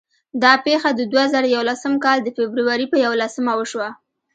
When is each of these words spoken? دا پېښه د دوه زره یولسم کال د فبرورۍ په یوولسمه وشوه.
دا 0.43 0.53
پېښه 0.65 0.89
د 0.93 1.01
دوه 1.11 1.23
زره 1.33 1.47
یولسم 1.55 1.93
کال 2.05 2.17
د 2.23 2.27
فبرورۍ 2.37 2.85
په 2.91 2.97
یوولسمه 3.05 3.51
وشوه. 3.55 3.89